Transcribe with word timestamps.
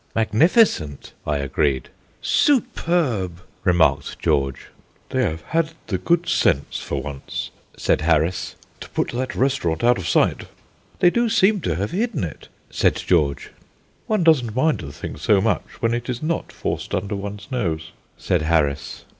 "Magnificent," 0.15 1.13
I 1.27 1.37
agreed. 1.37 1.89
"Superb," 2.23 3.39
remarked 3.63 4.17
George. 4.17 4.69
"They 5.09 5.21
have 5.21 5.43
had 5.43 5.73
the 5.85 5.99
good 5.99 6.27
sense 6.27 6.79
for 6.79 6.99
once," 6.99 7.51
said 7.77 8.01
Harris, 8.01 8.55
"to 8.79 8.89
put 8.89 9.09
that 9.11 9.35
restaurant 9.35 9.83
out 9.83 9.99
of 9.99 10.07
sight." 10.09 10.47
"They 11.01 11.11
do 11.11 11.29
seem 11.29 11.61
to 11.61 11.75
have 11.75 11.91
hidden 11.91 12.23
it," 12.23 12.47
said 12.71 12.95
George. 12.95 13.51
"One 14.07 14.23
doesn't 14.23 14.55
mind 14.55 14.79
the 14.79 14.91
thing 14.91 15.17
so 15.17 15.39
much 15.39 15.61
when 15.81 15.93
it 15.93 16.09
is 16.09 16.23
not 16.23 16.51
forced 16.51 16.95
under 16.95 17.15
one's 17.15 17.49
nose," 17.51 17.91
said 18.17 18.41
Harris. 18.41 19.05